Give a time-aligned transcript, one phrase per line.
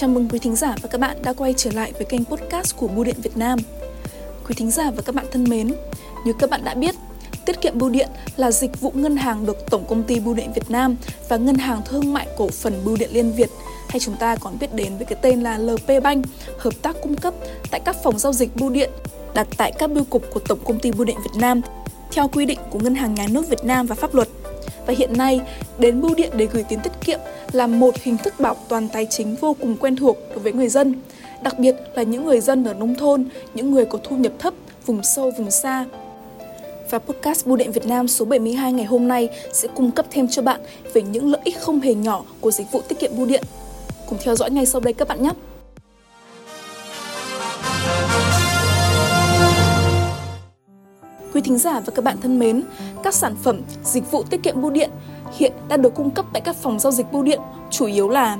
[0.00, 2.76] Chào mừng quý thính giả và các bạn đã quay trở lại với kênh podcast
[2.76, 3.58] của Bưu điện Việt Nam.
[4.46, 5.74] Quý thính giả và các bạn thân mến,
[6.24, 6.94] như các bạn đã biết,
[7.44, 10.52] tiết kiệm bưu điện là dịch vụ ngân hàng được Tổng công ty Bưu điện
[10.54, 10.96] Việt Nam
[11.28, 13.50] và Ngân hàng Thương mại Cổ phần Bưu điện Liên Việt
[13.88, 16.26] hay chúng ta còn biết đến với cái tên là LP Bank
[16.58, 17.34] hợp tác cung cấp
[17.70, 18.90] tại các phòng giao dịch bưu điện
[19.34, 21.60] đặt tại các bưu cục của Tổng công ty Bưu điện Việt Nam
[22.12, 24.28] theo quy định của Ngân hàng Nhà nước Việt Nam và pháp luật.
[24.88, 25.40] Và hiện nay,
[25.78, 27.20] đến bưu điện để gửi tiền tiết kiệm
[27.52, 30.68] là một hình thức bảo toàn tài chính vô cùng quen thuộc đối với người
[30.68, 30.94] dân,
[31.42, 33.24] đặc biệt là những người dân ở nông thôn,
[33.54, 34.54] những người có thu nhập thấp,
[34.86, 35.84] vùng sâu, vùng xa.
[36.90, 40.28] Và podcast Bưu điện Việt Nam số 72 ngày hôm nay sẽ cung cấp thêm
[40.28, 40.60] cho bạn
[40.94, 43.44] về những lợi ích không hề nhỏ của dịch vụ tiết kiệm bưu điện.
[44.06, 45.30] Cùng theo dõi ngay sau đây các bạn nhé!
[51.38, 52.62] Quý thính giả và các bạn thân mến,
[53.02, 54.90] các sản phẩm, dịch vụ tiết kiệm bưu điện
[55.36, 58.36] hiện đã được cung cấp tại các phòng giao dịch bưu điện chủ yếu là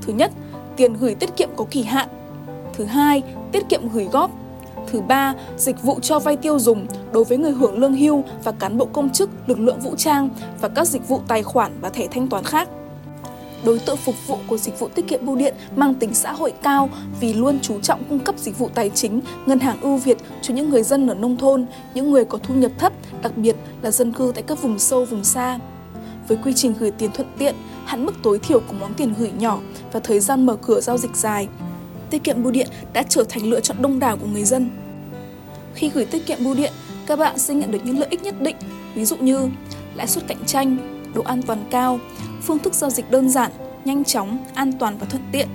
[0.00, 0.32] Thứ nhất,
[0.76, 2.08] tiền gửi tiết kiệm có kỳ hạn.
[2.72, 4.30] Thứ hai, tiết kiệm gửi góp.
[4.86, 8.52] Thứ ba, dịch vụ cho vay tiêu dùng đối với người hưởng lương hưu và
[8.52, 10.28] cán bộ công chức, lực lượng vũ trang
[10.60, 12.68] và các dịch vụ tài khoản và thẻ thanh toán khác
[13.64, 16.52] đối tượng phục vụ của dịch vụ tiết kiệm bưu điện mang tính xã hội
[16.62, 20.18] cao vì luôn chú trọng cung cấp dịch vụ tài chính, ngân hàng ưu việt
[20.42, 23.56] cho những người dân ở nông thôn, những người có thu nhập thấp, đặc biệt
[23.82, 25.58] là dân cư tại các vùng sâu, vùng xa.
[26.28, 27.54] Với quy trình gửi tiền thuận tiện,
[27.84, 29.58] hạn mức tối thiểu của món tiền gửi nhỏ
[29.92, 31.48] và thời gian mở cửa giao dịch dài,
[32.10, 34.70] tiết kiệm bưu điện đã trở thành lựa chọn đông đảo của người dân.
[35.74, 36.72] Khi gửi tiết kiệm bưu điện,
[37.06, 38.56] các bạn sẽ nhận được những lợi ích nhất định,
[38.94, 39.48] ví dụ như
[39.94, 42.00] lãi suất cạnh tranh, độ an toàn cao,
[42.42, 43.50] phương thức giao dịch đơn giản,
[43.84, 45.48] nhanh chóng, an toàn và thuận tiện.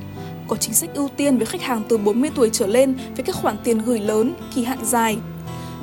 [0.48, 3.36] Có chính sách ưu tiên với khách hàng từ 40 tuổi trở lên với các
[3.36, 5.18] khoản tiền gửi lớn, kỳ hạn dài.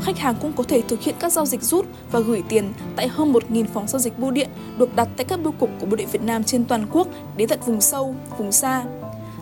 [0.03, 3.09] Khách hàng cũng có thể thực hiện các giao dịch rút và gửi tiền tại
[3.09, 5.97] hơn 1.000 phòng giao dịch bưu điện được đặt tại các bưu cục của Bưu
[5.97, 8.85] điện Việt Nam trên toàn quốc đến tận vùng sâu, vùng xa.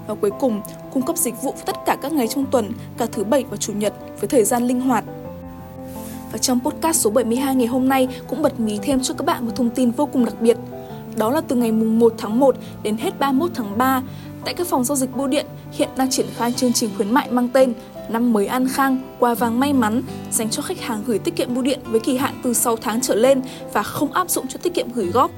[0.06, 3.24] Và cuối cùng, cung cấp dịch vụ tất cả các ngày trong tuần, cả thứ
[3.24, 5.04] bảy và chủ nhật với thời gian linh hoạt.
[6.32, 9.46] Và trong podcast số 72 ngày hôm nay cũng bật mí thêm cho các bạn
[9.46, 10.56] một thông tin vô cùng đặc biệt.
[11.16, 14.02] Đó là từ ngày mùng 1 tháng 1 đến hết 31 tháng 3,
[14.44, 17.30] tại các phòng giao dịch bưu điện hiện đang triển khai chương trình khuyến mại
[17.30, 17.74] mang tên
[18.08, 21.54] Năm mới an khang, quà vàng may mắn dành cho khách hàng gửi tiết kiệm
[21.54, 23.42] bưu điện với kỳ hạn từ 6 tháng trở lên
[23.72, 25.30] và không áp dụng cho tiết kiệm gửi góp.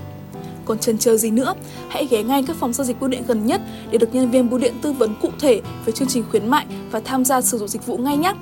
[0.65, 1.55] Còn chần chờ gì nữa,
[1.89, 3.61] hãy ghé ngay các phòng giao dịch bưu điện gần nhất
[3.91, 6.67] để được nhân viên bưu điện tư vấn cụ thể về chương trình khuyến mại
[6.91, 8.35] và tham gia sử dụng dịch vụ ngay nhé.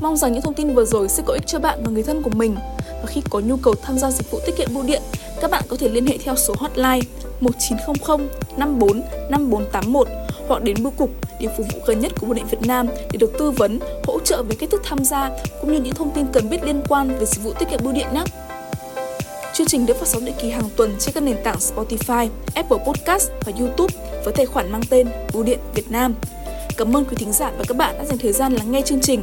[0.00, 2.22] Mong rằng những thông tin vừa rồi sẽ có ích cho bạn và người thân
[2.22, 2.56] của mình.
[2.88, 5.02] Và khi có nhu cầu tham gia dịch vụ tiết kiệm bưu điện,
[5.40, 7.00] các bạn có thể liên hệ theo số hotline
[7.40, 10.08] 1900 54 5481
[10.48, 11.10] hoặc đến bưu cục
[11.40, 14.18] điểm phục vụ gần nhất của Bưu điện Việt Nam để được tư vấn, hỗ
[14.18, 17.18] trợ về cách thức tham gia cũng như những thông tin cần biết liên quan
[17.18, 18.24] về dịch vụ tiết kiệm bưu điện nhé.
[19.52, 22.78] Chương trình được phát sóng định kỳ hàng tuần trên các nền tảng Spotify, Apple
[22.86, 23.94] Podcast và YouTube
[24.24, 26.14] với tài khoản mang tên Bưu điện Việt Nam.
[26.76, 29.00] Cảm ơn quý thính giả và các bạn đã dành thời gian lắng nghe chương
[29.00, 29.22] trình.